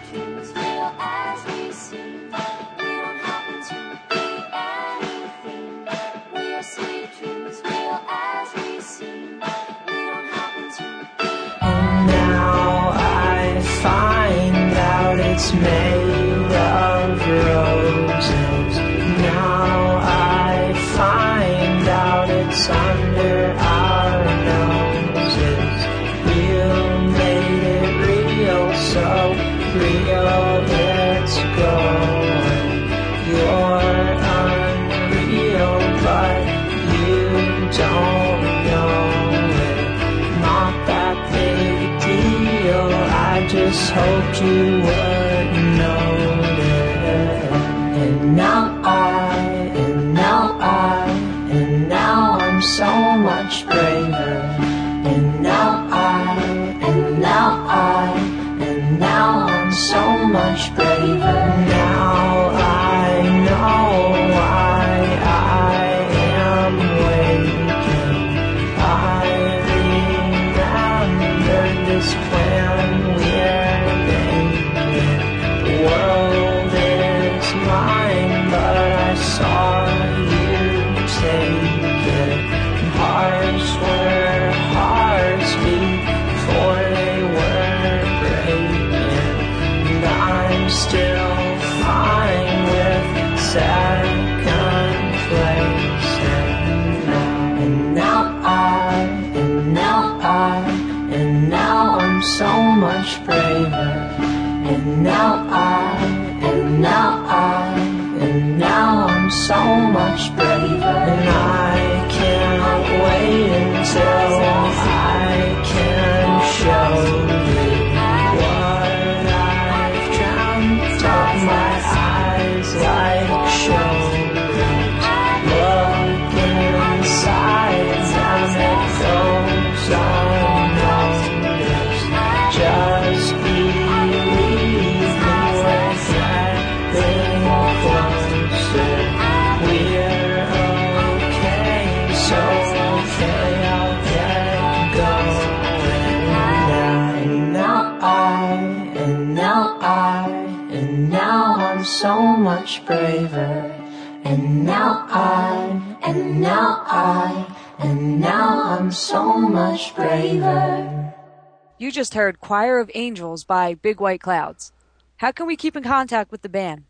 You 161.85 161.93
just 161.93 162.15
heard 162.15 162.41
Choir 162.41 162.79
of 162.79 162.91
Angels 162.95 163.45
by 163.45 163.75
Big 163.75 164.01
White 164.01 164.23
Clouds. 164.23 164.73
How 165.19 165.33
can 165.33 165.47
we 165.47 165.55
keep 165.55 165.77
in 165.77 165.83
contact 165.83 166.33
with 166.33 166.41
the 166.41 166.49
band? 166.49 166.85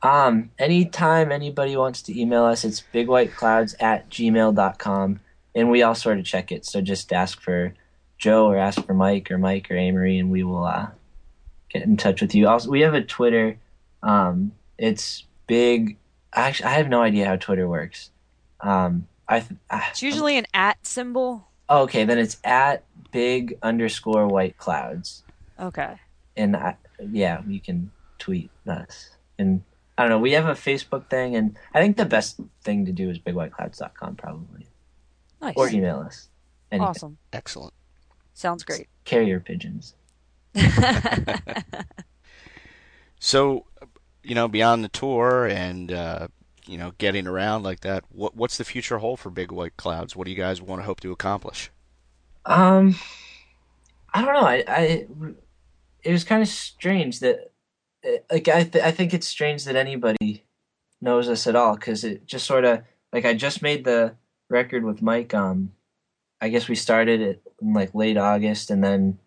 Um, 0.00 0.52
anytime 0.58 1.30
anybody 1.30 1.76
wants 1.76 2.00
to 2.04 2.18
email 2.18 2.44
us, 2.44 2.64
it's 2.64 2.82
bigwhiteclouds 2.94 3.74
at 3.78 4.08
gmail.com. 4.08 5.20
And 5.54 5.70
we 5.70 5.82
all 5.82 5.94
sort 5.94 6.18
of 6.18 6.24
check 6.24 6.50
it. 6.50 6.64
So 6.64 6.80
just 6.80 7.12
ask 7.12 7.42
for 7.42 7.74
Joe 8.16 8.46
or 8.46 8.56
ask 8.56 8.82
for 8.86 8.94
Mike 8.94 9.30
or 9.30 9.36
Mike 9.36 9.70
or 9.70 9.76
Amory, 9.76 10.18
and 10.18 10.30
we 10.30 10.42
will 10.42 10.64
uh, 10.64 10.86
get 11.68 11.82
in 11.82 11.98
touch 11.98 12.22
with 12.22 12.34
you. 12.34 12.48
Also, 12.48 12.70
we 12.70 12.80
have 12.80 12.94
a 12.94 13.02
Twitter. 13.02 13.58
Um, 14.02 14.52
it's 14.78 15.24
big. 15.46 15.98
Actually, 16.32 16.70
I 16.70 16.72
have 16.78 16.88
no 16.88 17.02
idea 17.02 17.26
how 17.26 17.36
Twitter 17.36 17.68
works. 17.68 18.10
Um, 18.62 19.08
I, 19.28 19.40
th- 19.40 19.60
I 19.68 19.88
It's 19.90 20.00
usually 20.00 20.38
an 20.38 20.46
at 20.54 20.86
symbol. 20.86 21.45
Okay. 21.68 22.04
Then 22.04 22.18
it's 22.18 22.38
at 22.44 22.84
big 23.12 23.58
underscore 23.62 24.26
white 24.28 24.56
clouds, 24.58 25.22
Okay. 25.58 25.96
and 26.36 26.56
I, 26.56 26.76
yeah, 27.10 27.42
you 27.46 27.60
can 27.60 27.90
tweet 28.18 28.50
us. 28.66 29.10
And 29.38 29.62
I 29.98 30.02
don't 30.02 30.10
know. 30.10 30.18
We 30.18 30.32
have 30.32 30.46
a 30.46 30.52
Facebook 30.52 31.08
thing, 31.08 31.36
and 31.36 31.56
I 31.74 31.80
think 31.80 31.96
the 31.96 32.04
best 32.04 32.38
thing 32.62 32.84
to 32.86 32.92
do 32.92 33.08
is 33.10 33.18
bigwhiteclouds.com 33.18 34.16
probably, 34.16 34.66
Nice. 35.40 35.54
or 35.56 35.68
email 35.68 36.00
us. 36.00 36.28
Anything. 36.72 36.88
Awesome. 36.88 37.18
Excellent. 37.32 37.72
Sounds 38.34 38.64
great. 38.64 38.88
Carrier 39.04 39.40
pigeons. 39.40 39.94
So, 43.18 43.64
you 44.22 44.34
know, 44.34 44.46
beyond 44.46 44.84
the 44.84 44.88
tour 44.88 45.46
and 45.46 45.90
uh, 45.90 46.28
you 46.66 46.78
know 46.78 46.92
getting 46.98 47.26
around 47.26 47.62
like 47.62 47.80
that, 47.80 48.04
what 48.10 48.36
what's 48.36 48.58
the 48.58 48.64
future 48.64 48.98
hold 48.98 49.20
for 49.20 49.30
Big 49.30 49.52
White 49.52 49.76
Clouds? 49.76 50.16
What 50.16 50.24
do 50.24 50.30
you 50.30 50.36
guys 50.36 50.60
want 50.60 50.80
to 50.80 50.86
hope 50.86 51.00
to 51.00 51.12
accomplish? 51.12 51.70
Um, 52.44 52.96
I 54.14 54.24
don't 54.24 54.34
know. 54.34 54.46
I, 54.46 54.64
I 54.68 55.06
it 56.02 56.12
was 56.12 56.24
kind 56.24 56.42
of 56.42 56.48
strange 56.48 57.20
that, 57.20 57.50
like, 58.30 58.48
I 58.48 58.62
th- 58.62 58.84
I 58.84 58.90
think 58.92 59.12
it's 59.12 59.26
strange 59.26 59.64
that 59.64 59.76
anybody 59.76 60.44
knows 61.00 61.28
us 61.28 61.46
at 61.46 61.56
all 61.56 61.74
because 61.74 62.04
it 62.04 62.26
just 62.26 62.46
sort 62.46 62.64
of 62.64 62.82
like 63.12 63.24
I 63.24 63.34
just 63.34 63.62
made 63.62 63.84
the 63.84 64.14
record 64.48 64.84
with 64.84 65.02
Mike. 65.02 65.34
Um, 65.34 65.72
I 66.40 66.48
guess 66.48 66.68
we 66.68 66.74
started 66.74 67.20
it 67.20 67.42
in 67.60 67.72
like 67.72 67.94
late 67.94 68.16
August, 68.16 68.70
and 68.70 68.82
then 68.82 69.18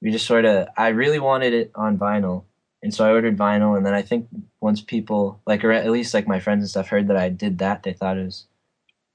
we 0.00 0.10
just 0.10 0.26
sort 0.26 0.44
of. 0.44 0.68
I 0.76 0.88
really 0.88 1.18
wanted 1.18 1.52
it 1.52 1.70
on 1.74 1.98
vinyl, 1.98 2.44
and 2.82 2.94
so 2.94 3.04
I 3.04 3.12
ordered 3.12 3.36
vinyl, 3.36 3.76
and 3.76 3.84
then 3.84 3.94
I 3.94 4.02
think 4.02 4.28
once 4.60 4.80
people 4.80 5.40
like, 5.46 5.64
or 5.64 5.72
at 5.72 5.90
least 5.90 6.14
like 6.14 6.26
my 6.26 6.40
friends 6.40 6.62
and 6.62 6.70
stuff, 6.70 6.88
heard 6.88 7.08
that 7.08 7.16
I 7.16 7.28
did 7.28 7.58
that, 7.58 7.82
they 7.82 7.92
thought 7.92 8.18
it 8.18 8.24
was 8.24 8.46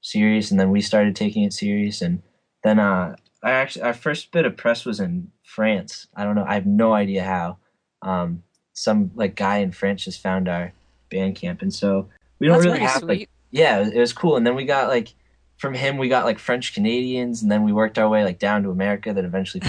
serious, 0.00 0.50
and 0.50 0.60
then 0.60 0.70
we 0.70 0.80
started 0.80 1.16
taking 1.16 1.42
it 1.44 1.52
serious, 1.52 2.00
and 2.02 2.22
then 2.62 2.78
uh 2.78 3.16
I 3.42 3.52
actually 3.52 3.82
our 3.82 3.94
first 3.94 4.32
bit 4.32 4.46
of 4.46 4.56
press 4.56 4.84
was 4.84 5.00
in 5.00 5.30
France. 5.44 6.08
I 6.16 6.24
don't 6.24 6.34
know. 6.34 6.44
I 6.46 6.54
have 6.54 6.66
no 6.66 6.92
idea 6.92 7.24
how. 7.24 7.58
Um, 8.02 8.42
some 8.72 9.10
like 9.14 9.36
guy 9.36 9.58
in 9.58 9.72
France 9.72 10.04
just 10.04 10.20
found 10.20 10.48
our 10.48 10.72
Bandcamp, 11.10 11.62
and 11.62 11.72
so 11.72 12.08
we 12.38 12.46
don't 12.46 12.56
That's 12.56 12.66
really 12.66 12.80
have 12.80 13.02
like 13.02 13.28
yeah, 13.50 13.78
it 13.78 13.80
was, 13.80 13.88
it 13.92 14.00
was 14.00 14.12
cool. 14.12 14.36
And 14.36 14.46
then 14.46 14.54
we 14.54 14.64
got 14.64 14.88
like 14.88 15.14
from 15.56 15.74
him, 15.74 15.96
we 15.96 16.08
got 16.08 16.24
like 16.24 16.38
French 16.38 16.74
Canadians, 16.74 17.42
and 17.42 17.50
then 17.50 17.64
we 17.64 17.72
worked 17.72 17.98
our 17.98 18.08
way 18.08 18.24
like 18.24 18.38
down 18.38 18.62
to 18.64 18.70
America. 18.70 19.12
That 19.12 19.24
eventually 19.24 19.62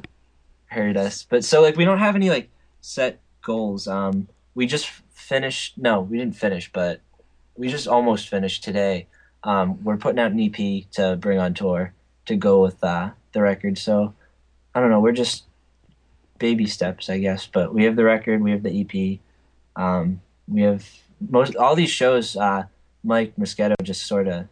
heard 0.66 0.96
us. 0.96 1.26
But 1.28 1.44
so 1.44 1.62
like 1.62 1.76
we 1.76 1.84
don't 1.84 1.98
have 1.98 2.16
any 2.16 2.30
like 2.30 2.50
set 2.80 3.20
goals. 3.46 3.86
Um, 3.86 4.28
we 4.54 4.66
just 4.66 4.90
finished. 5.14 5.78
No, 5.78 6.00
we 6.00 6.18
didn't 6.18 6.36
finish, 6.36 6.70
but 6.72 7.00
we 7.56 7.68
just 7.68 7.86
almost 7.86 8.28
finished 8.28 8.64
today. 8.64 9.06
Um, 9.44 9.82
we're 9.84 9.96
putting 9.96 10.18
out 10.18 10.32
an 10.32 10.40
EP 10.40 10.90
to 10.92 11.16
bring 11.16 11.38
on 11.38 11.54
tour 11.54 11.94
to 12.26 12.34
go 12.34 12.60
with 12.60 12.82
uh, 12.82 13.10
the 13.32 13.40
record. 13.40 13.78
So 13.78 14.12
I 14.74 14.80
don't 14.80 14.90
know. 14.90 15.00
We're 15.00 15.12
just 15.12 15.44
baby 16.38 16.66
steps, 16.66 17.08
I 17.08 17.18
guess. 17.18 17.46
But 17.46 17.72
we 17.72 17.84
have 17.84 17.94
the 17.94 18.04
record. 18.04 18.42
We 18.42 18.50
have 18.50 18.64
the 18.64 18.80
EP. 18.80 19.20
Um, 19.80 20.20
we 20.48 20.62
have 20.62 20.84
most 21.30 21.54
all 21.54 21.76
these 21.76 21.90
shows. 21.90 22.36
Uh, 22.36 22.64
Mike 23.04 23.34
Moschetto 23.38 23.74
just 23.82 24.06
sort 24.06 24.26
of 24.26 24.48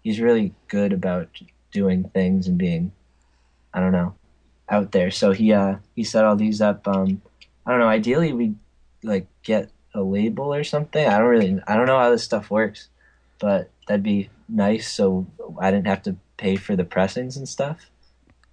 he's 0.00 0.20
really 0.20 0.54
good 0.68 0.92
about 0.92 1.28
doing 1.70 2.04
things 2.14 2.48
and 2.48 2.56
being 2.56 2.92
I 3.74 3.80
don't 3.80 3.92
know 3.92 4.14
out 4.70 4.92
there. 4.92 5.10
So 5.10 5.32
he 5.32 5.52
uh, 5.52 5.76
he 5.94 6.04
set 6.04 6.24
all 6.24 6.36
these 6.36 6.62
up. 6.62 6.88
Um, 6.88 7.20
I 7.66 7.70
don't 7.70 7.80
know. 7.80 7.88
Ideally, 7.88 8.32
we 8.32 8.54
like 9.02 9.26
get 9.42 9.70
a 9.94 10.02
label 10.02 10.54
or 10.54 10.64
something. 10.64 11.06
I 11.06 11.18
don't 11.18 11.28
really 11.28 11.60
I 11.66 11.76
don't 11.76 11.86
know 11.86 11.98
how 11.98 12.10
this 12.10 12.24
stuff 12.24 12.50
works, 12.50 12.88
but 13.38 13.70
that'd 13.86 14.02
be 14.02 14.30
nice. 14.48 14.90
So 14.90 15.26
I 15.60 15.70
didn't 15.70 15.86
have 15.86 16.02
to 16.02 16.16
pay 16.36 16.56
for 16.56 16.76
the 16.76 16.84
pressings 16.84 17.36
and 17.36 17.48
stuff. 17.48 17.90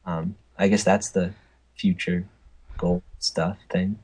Um, 0.05 0.35
I 0.57 0.67
guess 0.67 0.83
that's 0.83 1.09
the 1.09 1.33
future 1.75 2.25
goal 2.77 3.03
stuff 3.19 3.57
thing. 3.69 3.99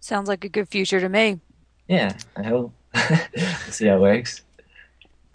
Sounds 0.00 0.28
like 0.28 0.44
a 0.44 0.48
good 0.48 0.68
future 0.68 1.00
to 1.00 1.08
me. 1.08 1.40
Yeah, 1.88 2.16
I 2.36 2.42
hope. 2.42 2.72
Let's 2.94 3.76
see 3.76 3.86
how 3.86 3.96
it 3.96 4.00
works. 4.00 4.42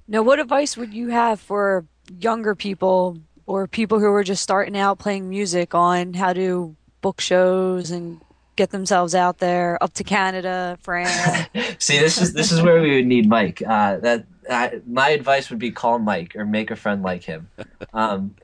Now, 0.08 0.24
what 0.24 0.39
advice 0.39 0.78
would 0.78 0.93
you 0.93 1.10
have 1.10 1.39
for 1.39 1.86
younger 2.19 2.56
people 2.56 3.19
or 3.45 3.67
people 3.67 4.00
who 4.00 4.08
are 4.08 4.24
just 4.24 4.43
starting 4.43 4.78
out 4.78 5.00
playing 5.00 5.30
music 5.30 5.76
on 5.76 6.13
how 6.13 6.34
to 6.34 6.76
book 7.02 7.21
shows 7.21 7.91
and 7.91 8.21
get 8.55 8.71
themselves 8.71 9.15
out 9.15 9.39
there, 9.39 9.81
up 9.83 9.93
to 9.93 10.03
Canada, 10.03 10.77
France? 10.81 11.47
See, 11.79 11.99
this 11.99 12.21
is 12.21 12.33
this 12.33 12.51
is 12.51 12.61
where 12.61 12.81
we 12.81 12.95
would 12.95 13.05
need 13.05 13.27
Mike. 13.27 13.61
Uh, 13.61 13.97
that 13.97 14.25
uh, 14.49 14.69
my 14.87 15.09
advice 15.09 15.49
would 15.49 15.59
be 15.59 15.71
call 15.71 15.99
Mike 15.99 16.35
or 16.35 16.45
make 16.45 16.71
a 16.71 16.75
friend 16.75 17.03
like 17.03 17.23
him. 17.23 17.49
Um, 17.93 18.35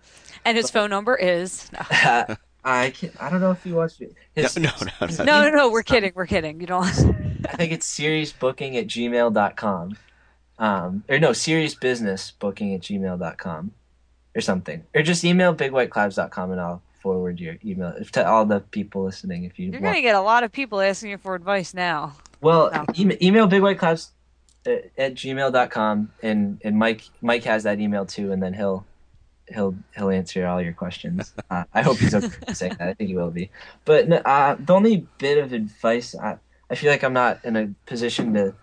and 0.45 0.57
his 0.57 0.71
phone 0.71 0.89
number 0.89 1.15
is 1.15 1.71
no, 1.71 1.79
uh, 1.91 2.35
I 2.63 2.91
can't, 2.91 3.13
I 3.21 3.29
don't 3.29 3.41
know 3.41 3.51
if 3.51 3.63
he 3.63 3.71
wants 3.71 3.97
to. 3.97 4.05
No, 4.05 4.11
His, 4.35 4.57
no, 4.57 4.69
no, 4.81 5.07
no. 5.07 5.23
no, 5.23 5.49
no, 5.49 5.49
no. 5.49 5.71
We're 5.71 5.83
kidding. 5.83 6.11
We're 6.15 6.27
kidding. 6.27 6.59
You 6.61 6.67
don't. 6.67 6.85
I 7.49 7.55
think 7.55 7.71
it's 7.71 7.87
seriousbooking 7.87 8.75
at 8.75 8.87
gmail.com. 8.87 9.97
Um, 10.59 11.03
or 11.09 11.17
no, 11.17 11.31
seriousbusinessbooking 11.31 12.75
at 12.75 12.81
gmail.com 12.81 13.71
or 14.35 14.41
something. 14.41 14.83
Or 14.93 15.01
just 15.01 15.23
email 15.23 15.55
bigwhiteclouds.com 15.55 16.51
and 16.51 16.61
I'll 16.61 16.83
forward 17.01 17.39
your 17.39 17.55
email 17.65 17.93
to 18.13 18.27
all 18.27 18.45
the 18.45 18.59
people 18.59 19.03
listening 19.03 19.43
if 19.43 19.57
you 19.59 19.65
You're 19.71 19.81
want. 19.81 19.83
gonna 19.95 20.01
get 20.01 20.15
a 20.15 20.21
lot 20.21 20.43
of 20.43 20.51
people 20.51 20.79
asking 20.81 21.11
you 21.11 21.17
for 21.17 21.35
advice 21.35 21.73
now. 21.73 22.13
Well, 22.41 22.69
No. 22.73 22.85
email, 22.97 23.17
email 23.21 23.47
bigwhiteclouds 23.47 24.09
at, 24.65 24.91
at 24.97 25.15
gmail.com 25.15 26.11
and, 26.21 26.61
and 26.63 26.77
Mike 26.77 27.03
Mike 27.21 27.43
has 27.45 27.63
that 27.63 27.79
email 27.79 28.05
too 28.05 28.31
and 28.31 28.41
then 28.41 28.53
he'll 28.53 28.85
he'll 29.53 29.75
he'll 29.95 30.09
answer 30.11 30.45
all 30.47 30.61
your 30.61 30.73
questions. 30.73 31.33
Uh, 31.49 31.65
I 31.73 31.81
hope 31.81 31.97
he's 31.97 32.15
okay 32.15 32.29
saying 32.53 32.75
that. 32.79 32.87
I 32.89 32.93
think 32.93 33.09
he 33.09 33.15
will 33.17 33.31
be. 33.31 33.49
But 33.83 34.09
uh, 34.25 34.55
the 34.57 34.73
only 34.73 35.05
bit 35.17 35.37
of 35.37 35.51
advice 35.51 36.15
I 36.15 36.37
I 36.69 36.75
feel 36.75 36.89
like 36.91 37.03
I'm 37.03 37.11
not 37.13 37.43
in 37.43 37.55
a 37.57 37.67
position 37.85 38.33
to 38.35 38.53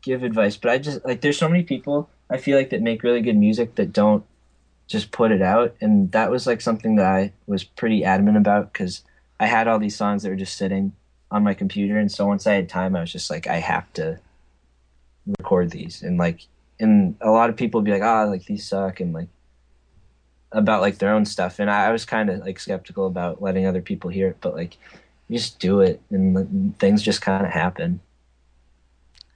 give 0.00 0.22
advice, 0.22 0.56
but 0.56 0.70
I 0.70 0.78
just 0.78 1.04
like 1.04 1.20
there's 1.20 1.36
so 1.38 1.48
many 1.48 1.62
people 1.64 2.08
I 2.30 2.38
feel 2.38 2.56
like 2.56 2.70
that 2.70 2.80
make 2.80 3.02
really 3.02 3.20
good 3.20 3.36
music 3.36 3.74
that 3.74 3.92
don't 3.92 4.24
just 4.90 5.12
put 5.12 5.30
it 5.30 5.40
out, 5.40 5.76
and 5.80 6.10
that 6.10 6.32
was 6.32 6.48
like 6.48 6.60
something 6.60 6.96
that 6.96 7.06
I 7.06 7.32
was 7.46 7.62
pretty 7.62 8.04
adamant 8.04 8.36
about 8.36 8.72
because 8.72 9.04
I 9.38 9.46
had 9.46 9.68
all 9.68 9.78
these 9.78 9.94
songs 9.94 10.24
that 10.24 10.30
were 10.30 10.36
just 10.36 10.56
sitting 10.56 10.92
on 11.30 11.44
my 11.44 11.54
computer, 11.54 11.96
and 11.96 12.10
so 12.10 12.26
once 12.26 12.44
I 12.44 12.54
had 12.54 12.68
time, 12.68 12.96
I 12.96 13.00
was 13.00 13.12
just 13.12 13.30
like 13.30 13.46
I 13.46 13.60
have 13.60 13.90
to 13.94 14.18
record 15.38 15.70
these, 15.70 16.02
and 16.02 16.18
like 16.18 16.40
and 16.80 17.14
a 17.20 17.30
lot 17.30 17.50
of 17.50 17.56
people 17.56 17.78
would 17.78 17.84
be 17.84 17.92
like 17.92 18.02
ah 18.02 18.24
like 18.24 18.46
these 18.46 18.66
suck 18.66 18.98
and 18.98 19.12
like 19.12 19.28
about 20.50 20.80
like 20.80 20.98
their 20.98 21.14
own 21.14 21.24
stuff, 21.24 21.60
and 21.60 21.70
I, 21.70 21.86
I 21.86 21.92
was 21.92 22.04
kind 22.04 22.28
of 22.28 22.40
like 22.40 22.58
skeptical 22.58 23.06
about 23.06 23.40
letting 23.40 23.66
other 23.66 23.82
people 23.82 24.10
hear 24.10 24.26
it, 24.26 24.38
but 24.40 24.56
like 24.56 24.76
you 25.28 25.38
just 25.38 25.60
do 25.60 25.80
it, 25.82 26.02
and 26.10 26.76
things 26.80 27.00
just 27.00 27.22
kind 27.22 27.46
of 27.46 27.52
happen. 27.52 28.00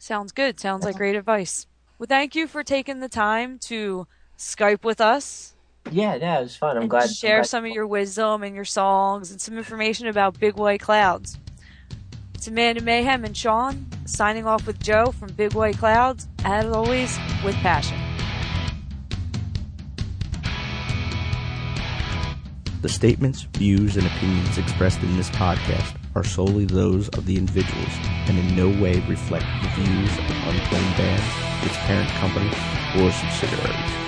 Sounds 0.00 0.32
good. 0.32 0.58
Sounds 0.58 0.84
like 0.84 0.96
great 0.96 1.14
advice. 1.14 1.68
Well, 1.96 2.08
thank 2.08 2.34
you 2.34 2.48
for 2.48 2.64
taking 2.64 2.98
the 2.98 3.08
time 3.08 3.60
to 3.60 4.08
Skype 4.38 4.84
with 4.84 5.00
us 5.00 5.54
Yeah, 5.90 6.14
yeah, 6.16 6.38
it 6.38 6.42
was 6.42 6.56
fun. 6.56 6.76
I'm 6.76 6.82
and 6.82 6.90
glad. 6.90 7.10
share 7.10 7.36
I'm 7.36 7.40
glad- 7.42 7.48
some 7.48 7.64
of 7.64 7.70
your 7.70 7.86
wisdom 7.86 8.42
and 8.42 8.54
your 8.54 8.64
songs 8.64 9.30
and 9.30 9.40
some 9.40 9.56
information 9.58 10.06
about 10.06 10.38
Big 10.40 10.56
White 10.56 10.80
Clouds. 10.80 11.38
It's 12.34 12.48
Amanda 12.48 12.82
Mayhem 12.82 13.24
and 13.24 13.36
Sean 13.36 13.86
signing 14.06 14.46
off 14.46 14.66
with 14.66 14.78
Joe 14.80 15.06
from 15.12 15.32
Big 15.32 15.54
White 15.54 15.78
Clouds, 15.78 16.26
as 16.44 16.66
always, 16.66 17.18
with 17.44 17.54
passion. 17.56 17.98
The 22.82 22.88
statements, 22.90 23.42
views, 23.54 23.96
and 23.96 24.06
opinions 24.06 24.58
expressed 24.58 25.00
in 25.02 25.16
this 25.16 25.30
podcast 25.30 25.96
are 26.14 26.24
solely 26.24 26.66
those 26.66 27.08
of 27.10 27.24
the 27.24 27.36
individuals 27.36 27.92
and 28.28 28.38
in 28.38 28.54
no 28.54 28.68
way 28.82 29.00
reflect 29.08 29.46
the 29.62 29.68
views 29.82 30.10
of 30.18 30.30
Unclaimed 30.48 30.96
Bands, 30.96 31.66
its 31.66 31.76
parent 31.86 32.10
company, 32.20 32.48
or 33.00 33.10
subsidiaries. 33.10 34.03